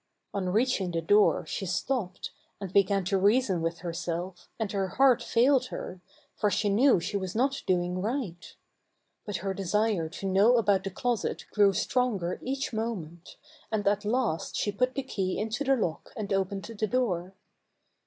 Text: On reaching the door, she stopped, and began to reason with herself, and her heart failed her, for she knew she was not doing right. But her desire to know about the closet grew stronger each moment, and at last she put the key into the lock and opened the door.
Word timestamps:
On 0.33 0.49
reaching 0.49 0.89
the 0.89 1.01
door, 1.03 1.45
she 1.45 1.67
stopped, 1.67 2.31
and 2.59 2.73
began 2.73 3.05
to 3.05 3.19
reason 3.19 3.61
with 3.61 3.81
herself, 3.81 4.49
and 4.57 4.71
her 4.71 4.87
heart 4.87 5.21
failed 5.21 5.67
her, 5.67 6.01
for 6.35 6.49
she 6.49 6.69
knew 6.69 6.99
she 6.99 7.17
was 7.17 7.35
not 7.35 7.61
doing 7.67 8.01
right. 8.01 8.55
But 9.27 9.37
her 9.45 9.53
desire 9.53 10.09
to 10.09 10.25
know 10.25 10.57
about 10.57 10.85
the 10.85 10.89
closet 10.89 11.45
grew 11.51 11.71
stronger 11.73 12.39
each 12.41 12.73
moment, 12.73 13.35
and 13.71 13.87
at 13.87 14.03
last 14.03 14.55
she 14.55 14.71
put 14.71 14.95
the 14.95 15.03
key 15.03 15.37
into 15.37 15.63
the 15.63 15.75
lock 15.75 16.11
and 16.17 16.33
opened 16.33 16.63
the 16.63 16.87
door. 16.87 17.35